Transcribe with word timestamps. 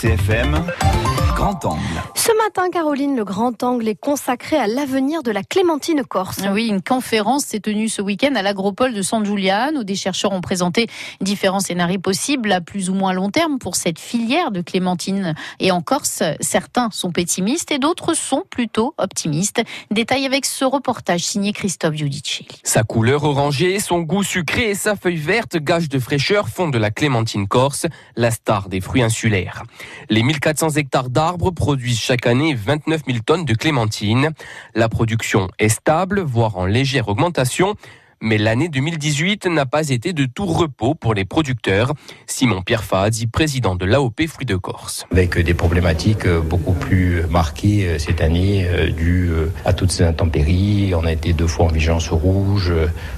RCFM, 0.00 1.29
Grand 1.40 1.64
Angle. 1.64 1.80
Ce 2.16 2.36
matin, 2.36 2.68
Caroline, 2.70 3.16
le 3.16 3.24
Grand 3.24 3.62
Angle 3.62 3.88
est 3.88 3.98
consacré 3.98 4.58
à 4.58 4.66
l'avenir 4.66 5.22
de 5.22 5.30
la 5.30 5.42
clémentine 5.42 6.04
corse. 6.04 6.42
Oui, 6.52 6.66
une 6.66 6.82
conférence 6.82 7.46
s'est 7.46 7.60
tenue 7.60 7.88
ce 7.88 8.02
week-end 8.02 8.34
à 8.34 8.42
l'agropole 8.42 8.92
de 8.92 9.00
San 9.00 9.24
Giuliano 9.24 9.80
où 9.80 9.82
des 9.82 9.94
chercheurs 9.94 10.32
ont 10.32 10.42
présenté 10.42 10.86
différents 11.22 11.60
scénarios 11.60 11.98
possibles 11.98 12.52
à 12.52 12.60
plus 12.60 12.90
ou 12.90 12.94
moins 12.94 13.14
long 13.14 13.30
terme 13.30 13.58
pour 13.58 13.74
cette 13.76 13.98
filière 13.98 14.50
de 14.50 14.60
clémentine. 14.60 15.34
Et 15.60 15.70
en 15.70 15.80
Corse, 15.80 16.22
certains 16.40 16.90
sont 16.92 17.10
pessimistes 17.10 17.72
et 17.72 17.78
d'autres 17.78 18.12
sont 18.12 18.44
plutôt 18.50 18.92
optimistes. 18.98 19.62
Détail 19.90 20.26
avec 20.26 20.44
ce 20.44 20.66
reportage 20.66 21.22
signé 21.22 21.54
Christophe 21.54 21.94
Giudicelli. 21.94 22.60
Sa 22.64 22.82
couleur 22.82 23.24
orangée, 23.24 23.80
son 23.80 24.00
goût 24.00 24.24
sucré 24.24 24.68
et 24.68 24.74
sa 24.74 24.94
feuille 24.94 25.16
verte, 25.16 25.56
gage 25.56 25.88
de 25.88 25.98
fraîcheur, 25.98 26.50
font 26.50 26.68
de 26.68 26.76
la 26.76 26.90
clémentine 26.90 27.48
corse 27.48 27.86
la 28.14 28.30
star 28.30 28.68
des 28.68 28.82
fruits 28.82 29.02
insulaires. 29.02 29.62
Les 30.10 30.22
1400 30.22 30.72
hectares 30.72 31.08
d'arbres 31.08 31.29
produisent 31.38 32.00
chaque 32.00 32.26
année 32.26 32.54
29 32.54 33.02
000 33.06 33.18
tonnes 33.24 33.44
de 33.44 33.54
clémentine. 33.54 34.30
La 34.74 34.88
production 34.88 35.48
est 35.58 35.68
stable, 35.68 36.20
voire 36.20 36.56
en 36.56 36.66
légère 36.66 37.08
augmentation. 37.08 37.74
Mais 38.22 38.36
l'année 38.36 38.68
2018 38.68 39.46
n'a 39.46 39.64
pas 39.64 39.88
été 39.88 40.12
de 40.12 40.26
tout 40.26 40.44
repos 40.44 40.94
pour 40.94 41.14
les 41.14 41.24
producteurs. 41.24 41.94
Simon 42.26 42.60
Pierre 42.60 42.84
Fadzi, 42.84 43.26
président 43.26 43.76
de 43.76 43.86
l'AOP 43.86 44.26
Fruits 44.28 44.44
de 44.44 44.56
Corse. 44.56 45.06
Avec 45.10 45.38
des 45.38 45.54
problématiques 45.54 46.28
beaucoup 46.28 46.74
plus 46.74 47.22
marquées 47.30 47.86
euh, 47.86 47.98
cette 47.98 48.20
année 48.20 48.66
euh, 48.68 48.90
dues 48.90 49.30
euh, 49.30 49.50
à 49.64 49.72
toutes 49.72 49.90
ces 49.90 50.04
intempéries. 50.04 50.92
On 50.94 51.06
a 51.06 51.12
été 51.12 51.32
deux 51.32 51.46
fois 51.46 51.66
en 51.66 51.68
vigilance 51.68 52.10
rouge, 52.10 52.70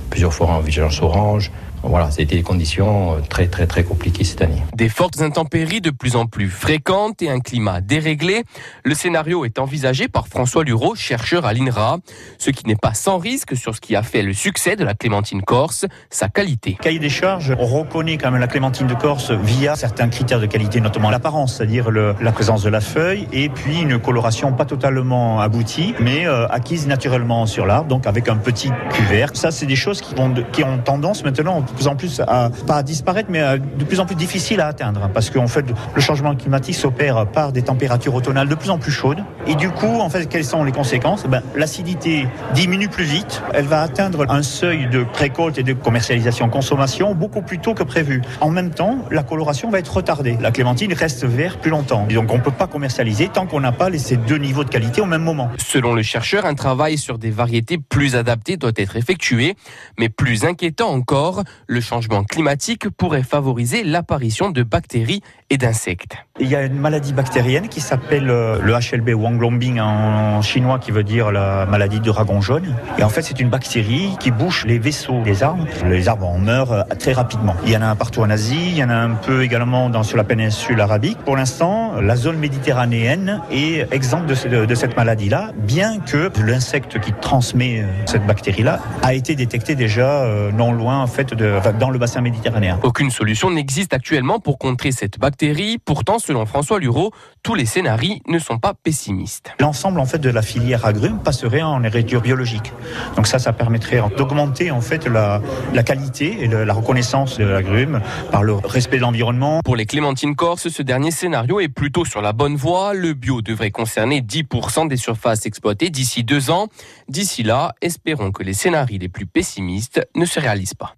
plusieurs 0.08 0.32
fois 0.32 0.46
en 0.46 0.60
vigilance 0.60 1.02
orange. 1.02 1.50
Voilà, 1.82 2.10
c'était 2.10 2.36
des 2.36 2.42
conditions 2.42 3.20
très 3.28 3.48
très 3.48 3.66
très 3.66 3.84
compliquées 3.84 4.24
cette 4.24 4.42
année. 4.42 4.62
Des 4.74 4.88
fortes 4.88 5.20
intempéries 5.20 5.80
de 5.80 5.90
plus 5.90 6.16
en 6.16 6.26
plus 6.26 6.48
fréquentes 6.48 7.22
et 7.22 7.30
un 7.30 7.40
climat 7.40 7.80
déréglé. 7.80 8.44
Le 8.84 8.94
scénario 8.94 9.44
est 9.44 9.58
envisagé 9.58 10.08
par 10.08 10.28
François 10.28 10.64
Lureau, 10.64 10.94
chercheur 10.94 11.44
à 11.44 11.52
l'INRA, 11.52 11.98
ce 12.38 12.50
qui 12.50 12.66
n'est 12.66 12.76
pas 12.76 12.94
sans 12.94 13.18
risque 13.18 13.56
sur 13.56 13.74
ce 13.74 13.80
qui 13.80 13.96
a 13.96 14.02
fait 14.02 14.22
le 14.22 14.32
succès 14.32 14.76
de 14.76 14.84
la 14.84 14.94
clémentine 14.94 15.42
corse, 15.42 15.86
sa 16.10 16.28
qualité. 16.28 16.76
Cahier 16.80 16.98
des 16.98 17.08
charges, 17.08 17.54
on 17.58 17.66
reconnaît 17.66 18.16
quand 18.16 18.30
même 18.30 18.40
la 18.40 18.46
clémentine 18.46 18.86
de 18.86 18.94
Corse 18.94 19.30
via 19.30 19.76
certains 19.76 20.08
critères 20.08 20.40
de 20.40 20.46
qualité, 20.46 20.80
notamment 20.80 21.10
l'apparence, 21.10 21.56
c'est-à-dire 21.56 21.90
la 21.90 22.32
présence 22.32 22.62
de 22.62 22.68
la 22.68 22.80
feuille 22.80 23.26
et 23.32 23.48
puis 23.48 23.80
une 23.80 23.98
coloration 23.98 24.52
pas 24.52 24.64
totalement 24.64 25.40
aboutie, 25.40 25.94
mais 26.00 26.26
euh, 26.26 26.46
acquise 26.48 26.86
naturellement 26.86 27.46
sur 27.46 27.66
l'arbre, 27.66 27.88
donc 27.88 28.06
avec 28.06 28.28
un 28.28 28.36
petit 28.36 28.70
cuvert. 28.90 29.30
Ça, 29.34 29.50
c'est 29.50 29.66
des 29.66 29.76
choses 29.76 30.00
qui, 30.00 30.14
vont 30.14 30.32
qui 30.52 30.64
ont 30.64 30.78
tendance 30.78 31.24
maintenant 31.24 31.62
de 31.72 31.76
plus 31.76 31.88
en 31.88 31.96
plus 31.96 32.20
à, 32.20 32.50
pas 32.66 32.76
à 32.76 32.82
disparaître, 32.82 33.28
mais 33.30 33.42
de 33.58 33.84
plus 33.84 34.00
en 34.00 34.06
plus 34.06 34.14
difficile 34.14 34.60
à 34.60 34.66
atteindre. 34.68 35.08
Parce 35.12 35.30
qu'en 35.30 35.46
fait, 35.46 35.64
le 35.94 36.00
changement 36.00 36.34
climatique 36.34 36.74
s'opère 36.74 37.26
par 37.26 37.52
des 37.52 37.62
températures 37.62 38.14
automnales 38.14 38.48
de 38.48 38.54
plus 38.54 38.70
en 38.70 38.78
plus 38.78 38.92
chaudes. 38.92 39.22
Et 39.46 39.54
du 39.54 39.70
coup, 39.70 40.00
en 40.00 40.08
fait, 40.08 40.26
quelles 40.26 40.44
sont 40.44 40.64
les 40.64 40.72
conséquences? 40.72 41.24
Ben, 41.26 41.42
L'acidité 41.56 42.26
diminue 42.54 42.88
plus 42.88 43.04
vite. 43.04 43.42
Elle 43.54 43.66
va 43.66 43.82
atteindre 43.82 44.26
un 44.30 44.42
seuil 44.42 44.88
de 44.88 45.04
récolte 45.14 45.58
et 45.58 45.62
de 45.62 45.72
commercialisation, 45.72 46.48
consommation 46.48 47.14
beaucoup 47.14 47.42
plus 47.42 47.58
tôt 47.58 47.74
que 47.74 47.82
prévu. 47.82 48.22
En 48.40 48.50
même 48.50 48.70
temps, 48.70 48.98
la 49.10 49.22
coloration 49.22 49.70
va 49.70 49.78
être 49.78 49.94
retardée. 49.94 50.36
La 50.40 50.50
clémentine 50.50 50.92
reste 50.92 51.24
verte 51.24 51.60
plus 51.60 51.70
longtemps. 51.70 52.06
Et 52.10 52.14
donc, 52.14 52.30
on 52.32 52.36
ne 52.36 52.42
peut 52.42 52.50
pas 52.50 52.66
commercialiser 52.66 53.28
tant 53.28 53.46
qu'on 53.46 53.60
n'a 53.60 53.72
pas 53.72 53.90
ces 53.98 54.16
deux 54.16 54.38
niveaux 54.38 54.64
de 54.64 54.70
qualité 54.70 55.00
au 55.00 55.06
même 55.06 55.22
moment. 55.22 55.50
Selon 55.58 55.94
le 55.94 56.02
chercheur, 56.02 56.46
un 56.46 56.54
travail 56.54 56.98
sur 56.98 57.18
des 57.18 57.30
variétés 57.30 57.78
plus 57.78 58.16
adaptées 58.16 58.56
doit 58.56 58.72
être 58.76 58.96
effectué. 58.96 59.56
Mais 59.98 60.08
plus 60.08 60.44
inquiétant 60.44 60.90
encore, 60.90 61.42
le 61.66 61.80
changement 61.80 62.24
climatique 62.24 62.88
pourrait 62.88 63.22
favoriser 63.22 63.84
l'apparition 63.84 64.50
de 64.50 64.62
bactéries 64.62 65.22
et 65.50 65.58
d'insectes. 65.58 66.16
Il 66.40 66.48
y 66.48 66.56
a 66.56 66.62
une 66.62 66.78
maladie 66.78 67.12
bactérienne 67.12 67.68
qui 67.68 67.80
s'appelle 67.80 68.30
euh, 68.30 68.58
le 68.62 68.72
HLB 68.72 69.10
ou 69.10 69.26
Anglombing 69.26 69.80
en 69.80 70.40
chinois 70.40 70.78
qui 70.78 70.90
veut 70.90 71.04
dire 71.04 71.30
la 71.30 71.66
maladie 71.66 72.00
du 72.00 72.08
dragon 72.08 72.40
jaune. 72.40 72.74
Et 72.98 73.04
en 73.04 73.10
fait, 73.10 73.22
c'est 73.22 73.38
une 73.38 73.50
bactérie 73.50 74.16
qui 74.18 74.30
bouche 74.30 74.64
les 74.64 74.78
vaisseaux 74.78 75.20
des 75.22 75.42
arbres. 75.42 75.66
Les 75.86 76.08
arbres 76.08 76.26
en 76.26 76.38
meurent 76.38 76.72
euh, 76.72 76.82
très 76.98 77.12
rapidement. 77.12 77.54
Il 77.64 77.70
y 77.70 77.76
en 77.76 77.82
a 77.82 77.94
partout 77.94 78.20
en 78.22 78.30
Asie, 78.30 78.70
il 78.70 78.76
y 78.78 78.82
en 78.82 78.88
a 78.88 78.94
un 78.94 79.14
peu 79.14 79.42
également 79.42 80.02
sur 80.02 80.16
la 80.16 80.24
péninsule 80.24 80.80
arabique. 80.80 81.18
Pour 81.18 81.36
l'instant, 81.36 82.00
la 82.00 82.16
zone 82.16 82.38
méditerranéenne 82.38 83.42
est 83.50 83.92
exempte 83.92 84.26
de, 84.26 84.64
de 84.64 84.74
cette 84.74 84.96
maladie-là, 84.96 85.52
bien 85.56 86.00
que 86.00 86.30
l'insecte 86.42 86.98
qui 86.98 87.12
transmet 87.12 87.82
euh, 87.82 87.86
cette 88.06 88.26
bactérie-là 88.26 88.80
a 89.02 89.14
été 89.14 89.34
détecté 89.34 89.74
déjà 89.74 90.26
non 90.54 90.72
loin 90.72 91.00
en 91.00 91.06
fait 91.06 91.34
de, 91.34 91.51
dans 91.78 91.90
le 91.90 91.98
bassin 91.98 92.20
méditerranéen. 92.20 92.78
Aucune 92.82 93.10
solution 93.10 93.50
n'existe 93.50 93.94
actuellement 93.94 94.40
pour 94.40 94.58
contrer 94.58 94.92
cette 94.92 95.18
bactérie. 95.18 95.78
Pourtant, 95.78 96.18
selon 96.18 96.46
François 96.46 96.78
Lureau, 96.78 97.12
tous 97.42 97.54
les 97.54 97.66
scénarios 97.66 98.16
ne 98.26 98.38
sont 98.38 98.58
pas 98.58 98.74
pessimistes. 98.74 99.52
L'ensemble 99.60 100.00
en 100.00 100.06
fait 100.06 100.18
de 100.18 100.30
la 100.30 100.42
filière 100.42 100.84
agrumes 100.84 101.18
passerait 101.18 101.62
en 101.62 101.80
nourriture 101.80 102.20
biologique. 102.20 102.72
Donc 103.16 103.26
ça, 103.26 103.38
ça 103.38 103.52
permettrait 103.52 104.02
d'augmenter 104.16 104.70
en 104.70 104.80
fait 104.80 105.06
la, 105.06 105.40
la 105.72 105.82
qualité 105.82 106.44
et 106.44 106.48
la 106.48 106.72
reconnaissance 106.72 107.38
de 107.38 107.44
l'agrume 107.44 108.00
par 108.30 108.42
le 108.42 108.54
respect 108.54 108.96
de 108.96 109.02
l'environnement. 109.02 109.60
Pour 109.64 109.76
les 109.76 109.86
clémentines 109.86 110.34
corse, 110.34 110.68
ce 110.68 110.82
dernier 110.82 111.10
scénario 111.10 111.60
est 111.60 111.68
plutôt 111.68 112.04
sur 112.04 112.22
la 112.22 112.32
bonne 112.32 112.56
voie. 112.56 112.94
Le 112.94 113.14
bio 113.14 113.42
devrait 113.42 113.70
concerner 113.70 114.20
10% 114.20 114.88
des 114.88 114.96
surfaces 114.96 115.46
exploitées 115.46 115.90
d'ici 115.90 116.24
deux 116.24 116.50
ans. 116.50 116.68
D'ici 117.08 117.42
là, 117.42 117.74
espérons 117.80 118.32
que 118.32 118.42
les 118.42 118.54
scénarios 118.54 118.98
les 118.98 119.08
plus 119.08 119.26
pessimistes 119.26 120.06
ne 120.14 120.24
se 120.24 120.40
réalisent 120.40 120.74
pas. 120.74 120.94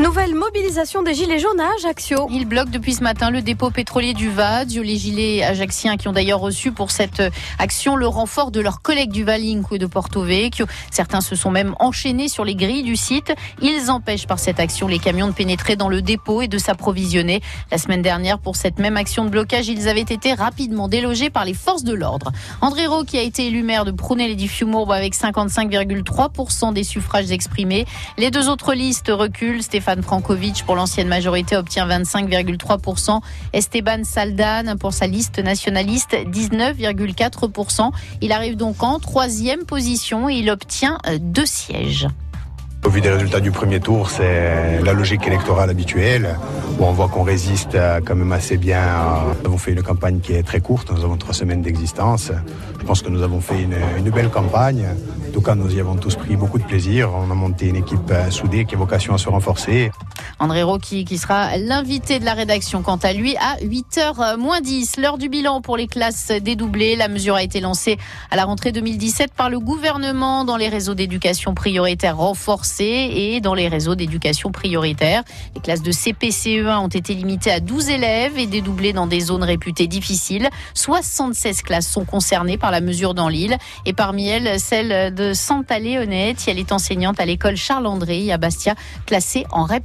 Nouvelle 0.00 0.34
mobilisation 0.34 1.02
des 1.02 1.12
gilets 1.12 1.38
jaunes 1.38 1.60
à 1.60 1.74
Ajaccio. 1.76 2.26
Ils 2.30 2.46
bloquent 2.46 2.70
depuis 2.70 2.94
ce 2.94 3.02
matin 3.02 3.28
le 3.28 3.42
dépôt 3.42 3.70
pétrolier 3.70 4.14
du 4.14 4.30
VAD. 4.30 4.70
Les 4.70 4.96
gilets 4.96 5.44
ajacciens 5.44 5.98
qui 5.98 6.08
ont 6.08 6.12
d'ailleurs 6.12 6.40
reçu 6.40 6.72
pour 6.72 6.90
cette 6.90 7.22
action 7.58 7.96
le 7.96 8.06
renfort 8.06 8.50
de 8.50 8.62
leurs 8.62 8.80
collègues 8.80 9.10
du 9.10 9.24
Valinco 9.24 9.74
et 9.74 9.78
de 9.78 9.84
Porto 9.84 10.22
Vecchio. 10.22 10.64
Certains 10.90 11.20
se 11.20 11.36
sont 11.36 11.50
même 11.50 11.74
enchaînés 11.80 12.28
sur 12.28 12.46
les 12.46 12.54
grilles 12.54 12.82
du 12.82 12.96
site. 12.96 13.34
Ils 13.60 13.90
empêchent 13.90 14.26
par 14.26 14.38
cette 14.38 14.58
action 14.58 14.88
les 14.88 14.98
camions 14.98 15.26
de 15.26 15.32
pénétrer 15.32 15.76
dans 15.76 15.90
le 15.90 16.00
dépôt 16.00 16.40
et 16.40 16.48
de 16.48 16.56
s'approvisionner. 16.56 17.42
La 17.70 17.76
semaine 17.76 18.00
dernière, 18.00 18.38
pour 18.38 18.56
cette 18.56 18.78
même 18.78 18.96
action 18.96 19.26
de 19.26 19.28
blocage, 19.28 19.68
ils 19.68 19.86
avaient 19.86 20.00
été 20.00 20.32
rapidement 20.32 20.88
délogés 20.88 21.28
par 21.28 21.44
les 21.44 21.52
forces 21.52 21.84
de 21.84 21.92
l'ordre. 21.92 22.32
André 22.62 22.86
Rowe, 22.86 23.04
qui 23.04 23.18
a 23.18 23.22
été 23.22 23.48
élu 23.48 23.62
maire 23.62 23.84
de 23.84 23.90
Prunel-et-du-Fiumourbe 23.90 24.92
avec 24.92 25.14
55,3% 25.14 26.72
des 26.72 26.84
suffrages 26.84 27.30
exprimés. 27.30 27.84
Les 28.16 28.30
deux 28.30 28.48
autres 28.48 28.72
listes 28.72 29.12
reculent. 29.14 29.60
Stéphane 29.90 30.04
Frankovic 30.04 30.62
pour 30.66 30.76
l'ancienne 30.76 31.08
majorité 31.08 31.56
obtient 31.56 31.84
25,3%. 31.84 33.18
Esteban 33.52 34.04
Saldan 34.04 34.76
pour 34.78 34.92
sa 34.92 35.08
liste 35.08 35.42
nationaliste 35.42 36.12
19,4%. 36.12 37.90
Il 38.20 38.30
arrive 38.30 38.56
donc 38.56 38.84
en 38.84 39.00
troisième 39.00 39.64
position 39.64 40.28
et 40.28 40.34
il 40.34 40.48
obtient 40.48 40.98
euh, 41.08 41.18
deux 41.20 41.44
sièges. 41.44 42.06
Au 42.84 42.88
vu 42.88 43.00
des 43.00 43.10
résultats 43.10 43.40
du 43.40 43.50
premier 43.50 43.80
tour, 43.80 44.10
c'est 44.10 44.80
la 44.80 44.92
logique 44.92 45.26
électorale 45.26 45.68
habituelle, 45.68 46.38
où 46.78 46.84
on 46.84 46.92
voit 46.92 47.08
qu'on 47.08 47.24
résiste 47.24 47.76
quand 48.06 48.14
même 48.14 48.32
assez 48.32 48.56
bien. 48.56 48.80
Nous 49.40 49.48
avons 49.48 49.58
fait 49.58 49.72
une 49.72 49.82
campagne 49.82 50.20
qui 50.20 50.32
est 50.32 50.42
très 50.42 50.60
courte, 50.60 50.90
nous 50.90 51.04
avons 51.04 51.18
trois 51.18 51.34
semaines 51.34 51.60
d'existence. 51.60 52.32
Je 52.78 52.84
pense 52.86 53.02
que 53.02 53.10
nous 53.10 53.22
avons 53.22 53.40
fait 53.40 53.62
une, 53.62 54.10
belle 54.10 54.30
campagne. 54.30 54.86
En 55.30 55.32
tout 55.32 55.42
cas, 55.42 55.54
nous 55.54 55.72
y 55.72 55.78
avons 55.78 55.94
tous 55.94 56.16
pris 56.16 56.34
beaucoup 56.34 56.58
de 56.58 56.64
plaisir. 56.64 57.12
On 57.14 57.30
a 57.30 57.34
monté 57.34 57.68
une 57.68 57.76
équipe 57.76 58.12
soudée 58.30 58.64
qui 58.64 58.74
a 58.74 58.78
vocation 58.78 59.14
à 59.14 59.18
se 59.18 59.28
renforcer. 59.28 59.92
André 60.40 60.62
Rocky 60.64 61.04
qui 61.04 61.18
sera 61.18 61.56
l'invité 61.56 62.18
de 62.18 62.24
la 62.24 62.34
rédaction 62.34 62.82
quant 62.82 62.96
à 62.96 63.12
lui 63.12 63.36
à 63.36 63.56
8h 63.62 64.38
moins 64.38 64.60
10. 64.60 64.96
L'heure 64.96 65.18
du 65.18 65.28
bilan 65.28 65.60
pour 65.60 65.76
les 65.76 65.86
classes 65.86 66.32
dédoublées. 66.32 66.96
La 66.96 67.08
mesure 67.08 67.36
a 67.36 67.42
été 67.42 67.60
lancée 67.60 67.96
à 68.32 68.36
la 68.36 68.44
rentrée 68.44 68.72
2017 68.72 69.32
par 69.32 69.50
le 69.50 69.60
gouvernement 69.60 70.44
dans 70.44 70.56
les 70.56 70.68
réseaux 70.68 70.94
d'éducation 70.94 71.54
prioritaire 71.54 72.16
renforcés 72.16 73.10
et 73.12 73.40
dans 73.40 73.54
les 73.54 73.68
réseaux 73.68 73.94
d'éducation 73.94 74.50
prioritaire. 74.50 75.22
Les 75.54 75.60
classes 75.60 75.82
de 75.82 75.92
CPCE1 75.92 76.78
ont 76.78 76.88
été 76.88 77.14
limitées 77.14 77.52
à 77.52 77.60
12 77.60 77.90
élèves 77.90 78.36
et 78.36 78.46
dédoublées 78.46 78.94
dans 78.94 79.06
des 79.06 79.20
zones 79.20 79.44
réputées 79.44 79.86
difficiles. 79.86 80.48
76 80.74 81.62
classes 81.62 81.86
sont 81.86 82.04
concernées 82.04 82.58
par 82.58 82.70
la 82.70 82.80
mesure 82.80 83.14
dans 83.14 83.28
l'île 83.28 83.58
et 83.84 83.92
parmi 83.92 84.26
elles 84.26 84.58
celle 84.58 85.14
de 85.14 85.19
Santa 85.34 85.78
Léonette. 85.78 86.44
Elle 86.48 86.58
est 86.58 86.72
enseignante 86.72 87.20
à 87.20 87.26
l'école 87.26 87.56
Charles-André 87.56 88.32
à 88.32 88.38
Bastia, 88.38 88.74
classée 89.06 89.44
en 89.50 89.64
REP+. 89.64 89.84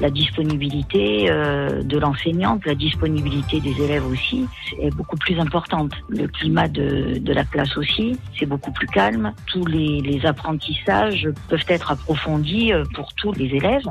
La 0.00 0.10
disponibilité 0.10 1.30
euh, 1.30 1.82
de 1.82 1.98
l'enseignante, 1.98 2.64
la 2.66 2.74
disponibilité 2.74 3.60
des 3.60 3.80
élèves 3.82 4.06
aussi 4.06 4.46
est 4.80 4.94
beaucoup 4.94 5.16
plus 5.16 5.38
importante. 5.38 5.92
Le 6.08 6.26
climat 6.28 6.68
de, 6.68 7.18
de 7.18 7.32
la 7.32 7.44
classe 7.44 7.76
aussi, 7.76 8.18
c'est 8.38 8.46
beaucoup 8.46 8.72
plus 8.72 8.86
calme. 8.86 9.32
Tous 9.46 9.64
les, 9.66 10.00
les 10.00 10.26
apprentissages 10.26 11.28
peuvent 11.48 11.64
être 11.68 11.90
approfondis 11.90 12.72
euh, 12.72 12.84
pour 12.94 13.12
tous 13.14 13.32
les 13.32 13.46
élèves. 13.46 13.88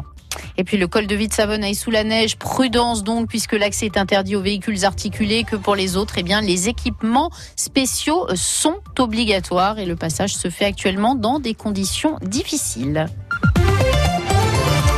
Et 0.62 0.64
puis 0.64 0.78
le 0.78 0.88
col 0.88 1.08
de 1.08 1.16
Vite-Savonne 1.16 1.64
est 1.64 1.74
sous 1.74 1.90
la 1.90 2.04
neige. 2.04 2.38
Prudence 2.38 3.04
donc, 3.04 3.28
puisque 3.28 3.54
l'accès 3.54 3.88
est 3.88 3.98
interdit 3.98 4.36
aux 4.36 4.44
véhicules 4.44 4.86
articulés, 4.86 5.44
que 5.44 5.56
pour 5.56 5.74
les 5.74 5.98
autres, 5.98 6.20
eh 6.20 6.24
bien, 6.24 6.40
les 6.40 6.70
équipements 6.70 7.32
spéciaux 7.56 8.28
sont 8.36 8.78
obligatoires 9.00 9.80
et 9.80 9.88
le 9.88 9.96
passage 9.96 10.36
se 10.36 10.52
fait 10.52 10.66
actuellement 10.66 11.16
dans 11.16 11.40
des 11.40 11.56
conditions 11.56 12.20
difficiles. 12.22 13.08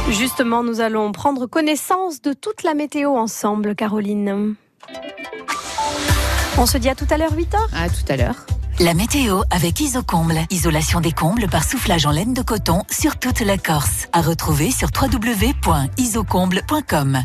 Justement, 0.10 0.64
nous 0.64 0.82
allons 0.82 1.14
prendre 1.14 1.46
connaissance 1.46 2.22
de 2.22 2.34
toute 2.34 2.64
la 2.64 2.74
météo 2.74 3.16
ensemble, 3.16 3.74
Caroline. 3.74 4.56
On 6.58 6.66
se 6.66 6.78
dit 6.78 6.90
à 6.90 6.96
tout 6.96 7.08
à 7.10 7.16
l'heure, 7.16 7.32
8h 7.34 7.56
À 7.74 7.88
tout 7.88 8.12
à 8.12 8.18
l'heure. 8.18 8.46
La 8.80 8.96
météo 8.96 9.42
avec 9.52 9.80
Isocomble. 9.80 10.40
Isolation 10.50 11.00
des 11.00 11.12
combles 11.12 11.48
par 11.48 11.64
soufflage 11.64 12.08
en 12.08 12.12
laine 12.12 12.34
de 12.34 12.42
coton 12.42 12.82
sur 12.90 13.18
toute 13.18 13.42
la 13.42 13.60
Corse. 13.60 14.08
À 14.14 14.24
retrouver 14.24 14.72
sur 14.72 14.90
www.isocomble.com. 14.90 17.20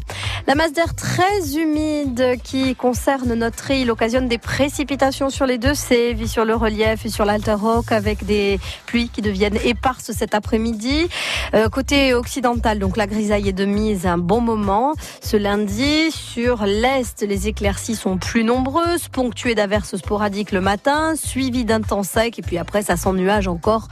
La 0.46 0.54
masse 0.54 0.74
d'air 0.74 0.94
très 0.94 1.56
humide 1.56 2.34
qui 2.42 2.74
concerne 2.74 3.32
notre 3.34 3.70
île 3.70 3.90
occasionne 3.90 4.28
des 4.28 4.36
précipitations 4.36 5.30
sur 5.30 5.46
les 5.46 5.56
deux 5.56 5.72
sévis, 5.74 6.28
sur 6.28 6.44
le 6.44 6.54
relief 6.54 7.06
et 7.06 7.08
sur 7.08 7.24
l'Alter-Rock 7.24 7.92
avec 7.92 8.26
des 8.26 8.60
pluies 8.86 9.08
qui 9.08 9.22
deviennent 9.22 9.58
éparses 9.64 10.12
cet 10.12 10.34
après-midi. 10.34 11.08
Euh, 11.54 11.70
côté 11.70 12.12
occidental, 12.12 12.78
donc 12.78 12.98
la 12.98 13.06
grisaille 13.06 13.48
est 13.48 13.52
de 13.52 13.64
mise 13.64 14.04
un 14.06 14.18
bon 14.18 14.42
moment. 14.42 14.92
Ce 15.22 15.36
lundi, 15.36 16.10
sur 16.10 16.66
l'est, 16.66 17.22
les 17.22 17.48
éclaircies 17.48 17.96
sont 17.96 18.18
plus 18.18 18.44
nombreuses, 18.44 19.08
ponctuées 19.08 19.54
d'averses 19.54 19.96
sporadiques 19.96 20.52
le 20.52 20.60
matin, 20.60 21.14
suivi 21.38 21.64
d'un 21.64 21.81
temps 21.81 22.02
sec 22.02 22.37
et 22.40 22.43
puis 22.43 22.58
après 22.58 22.82
ça 22.82 22.96
s'ennuage 22.96 23.46
encore 23.46 23.87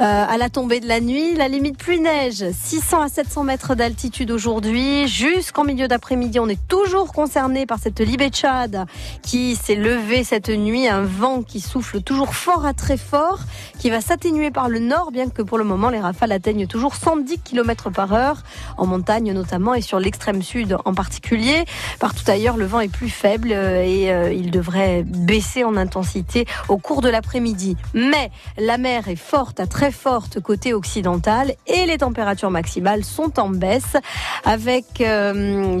euh, 0.00 0.04
à 0.04 0.36
la 0.38 0.48
tombée 0.48 0.78
de 0.78 0.86
la 0.86 1.00
nuit. 1.00 1.34
La 1.34 1.48
limite 1.48 1.76
pluie-neige, 1.76 2.44
600 2.52 3.02
à 3.02 3.08
700 3.08 3.42
mètres 3.42 3.74
d'altitude 3.74 4.30
aujourd'hui. 4.30 5.08
Jusqu'en 5.08 5.64
milieu 5.64 5.88
d'après-midi, 5.88 6.38
on 6.38 6.48
est 6.48 6.68
toujours 6.68 7.12
concerné 7.12 7.66
par 7.66 7.80
cette 7.80 7.98
libé 7.98 8.28
Tchad 8.28 8.86
qui 9.22 9.56
s'est 9.56 9.74
levée 9.74 10.22
cette 10.22 10.50
nuit. 10.50 10.86
Un 10.86 11.02
vent 11.02 11.42
qui 11.42 11.58
souffle 11.58 12.00
toujours 12.00 12.32
fort 12.32 12.64
à 12.64 12.74
très 12.74 12.96
fort, 12.96 13.40
qui 13.80 13.90
va 13.90 14.00
s'atténuer 14.00 14.52
par 14.52 14.68
le 14.68 14.78
nord, 14.78 15.10
bien 15.10 15.30
que 15.30 15.42
pour 15.42 15.58
le 15.58 15.64
moment 15.64 15.90
les 15.90 15.98
rafales 15.98 16.30
atteignent 16.30 16.68
toujours 16.68 16.94
110 16.94 17.40
km 17.40 17.90
par 17.90 18.12
heure, 18.12 18.44
en 18.76 18.86
montagne 18.86 19.32
notamment 19.32 19.74
et 19.74 19.80
sur 19.80 19.98
l'extrême 19.98 20.42
sud 20.42 20.76
en 20.84 20.94
particulier. 20.94 21.64
Partout 21.98 22.22
ailleurs, 22.28 22.56
le 22.56 22.66
vent 22.66 22.78
est 22.78 22.88
plus 22.88 23.10
faible 23.10 23.50
euh, 23.50 23.82
et 23.82 24.12
euh, 24.12 24.32
il 24.32 24.52
devrait 24.52 25.02
baisser 25.02 25.64
en 25.64 25.76
intensité 25.76 26.46
au 26.68 26.78
cours 26.84 27.00
de 27.00 27.08
l'après-midi. 27.08 27.76
Mais 27.94 28.30
la 28.58 28.78
mer 28.78 29.08
est 29.08 29.16
forte 29.16 29.58
à 29.58 29.66
très 29.66 29.90
forte 29.90 30.38
côté 30.40 30.74
occidental 30.74 31.54
et 31.66 31.86
les 31.86 31.98
températures 31.98 32.50
maximales 32.50 33.04
sont 33.04 33.40
en 33.40 33.48
baisse 33.48 33.96
avec 34.44 35.00
euh, 35.00 35.80